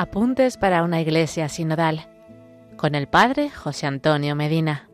[0.00, 2.08] Apuntes para una iglesia sinodal
[2.78, 4.88] con el Padre José Antonio Medina.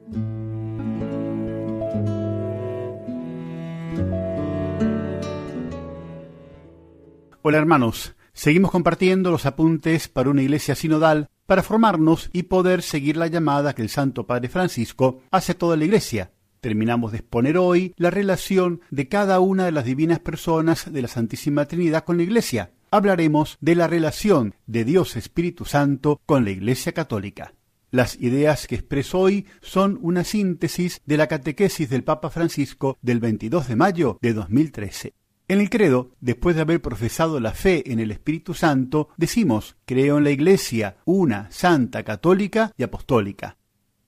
[7.41, 13.17] Hola hermanos, seguimos compartiendo los apuntes para una iglesia sinodal para formarnos y poder seguir
[13.17, 16.33] la llamada que el Santo Padre Francisco hace a toda la iglesia.
[16.61, 21.07] Terminamos de exponer hoy la relación de cada una de las divinas personas de la
[21.07, 26.51] Santísima Trinidad con la iglesia hablaremos de la relación de Dios Espíritu Santo con la
[26.51, 27.53] Iglesia Católica.
[27.91, 33.21] Las ideas que expreso hoy son una síntesis de la catequesis del Papa Francisco del
[33.21, 35.15] 22 de mayo de 2013.
[35.49, 40.19] En el credo, después de haber profesado la fe en el Espíritu Santo, decimos, creo
[40.19, 43.57] en la Iglesia, una, santa, católica y apostólica.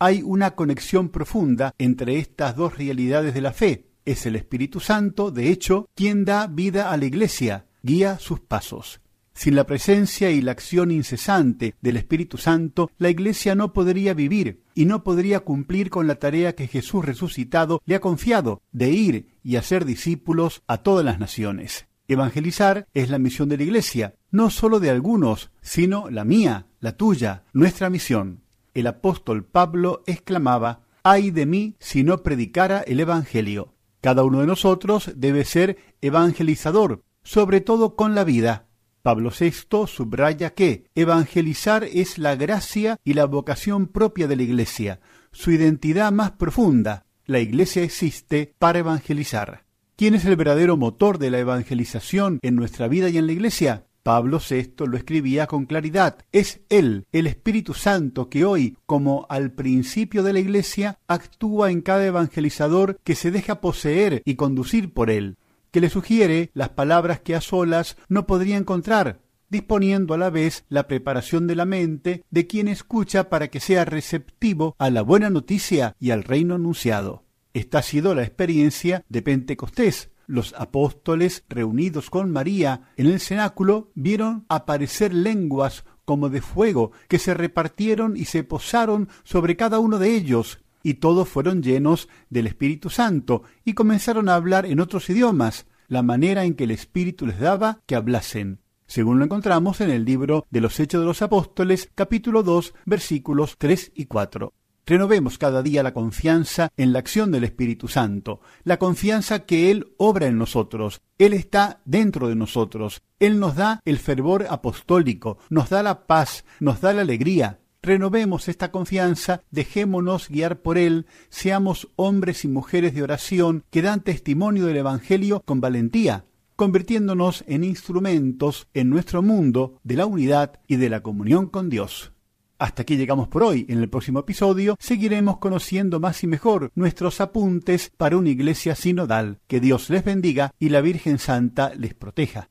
[0.01, 3.91] Hay una conexión profunda entre estas dos realidades de la fe.
[4.05, 9.01] Es el Espíritu Santo, de hecho, quien da vida a la Iglesia, guía sus pasos.
[9.33, 14.63] Sin la presencia y la acción incesante del Espíritu Santo, la Iglesia no podría vivir
[14.75, 19.29] y no podría cumplir con la tarea que Jesús resucitado le ha confiado de ir
[19.43, 21.87] y hacer discípulos a todas las naciones.
[22.09, 26.93] Evangelizar es la misión de la Iglesia, no sólo de algunos, sino la mía, la
[26.93, 28.43] tuya, nuestra misión.
[28.75, 33.73] El apóstol Pablo exclamaba, ay de mí si no predicara el Evangelio.
[34.01, 38.69] Cada uno de nosotros debe ser evangelizador, sobre todo con la vida.
[39.03, 45.01] Pablo VI subraya que evangelizar es la gracia y la vocación propia de la Iglesia,
[45.31, 47.05] su identidad más profunda.
[47.27, 49.67] La Iglesia existe para evangelizar.
[49.95, 53.85] ¿Quién es el verdadero motor de la evangelización en nuestra vida y en la Iglesia?
[54.03, 56.25] Pablo VI lo escribía con claridad.
[56.33, 61.83] Es Él, el Espíritu Santo, que hoy, como al principio de la Iglesia, actúa en
[61.83, 65.37] cada evangelizador que se deja poseer y conducir por Él
[65.71, 69.21] que le sugiere las palabras que a solas no podría encontrar,
[69.51, 73.85] disponiendo a la vez la preparación de la mente de quien escucha para que sea
[73.85, 77.25] receptivo a la buena noticia y al reino anunciado.
[77.55, 80.11] Esta ha sido la experiencia de Pentecostés.
[80.27, 87.19] Los apóstoles, reunidos con María en el cenáculo, vieron aparecer lenguas como de fuego que
[87.19, 92.47] se repartieron y se posaron sobre cada uno de ellos, y todos fueron llenos del
[92.47, 97.27] Espíritu Santo y comenzaron a hablar en otros idiomas, la manera en que el Espíritu
[97.27, 98.61] les daba que hablasen.
[98.87, 103.57] Según lo encontramos en el libro de los Hechos de los Apóstoles, capítulo 2, versículos
[103.59, 104.55] 3 y 4.
[104.87, 109.93] Renovemos cada día la confianza en la acción del Espíritu Santo, la confianza que Él
[109.99, 111.03] obra en nosotros.
[111.19, 113.03] Él está dentro de nosotros.
[113.21, 118.49] Él nos da el fervor apostólico, nos da la paz, nos da la alegría, Renovemos
[118.49, 124.67] esta confianza, dejémonos guiar por Él, seamos hombres y mujeres de oración que dan testimonio
[124.67, 130.91] del Evangelio con valentía, convirtiéndonos en instrumentos en nuestro mundo de la unidad y de
[130.91, 132.13] la comunión con Dios.
[132.59, 133.65] Hasta aquí llegamos por hoy.
[133.71, 139.39] En el próximo episodio seguiremos conociendo más y mejor nuestros apuntes para una iglesia sinodal.
[139.47, 142.51] Que Dios les bendiga y la Virgen Santa les proteja.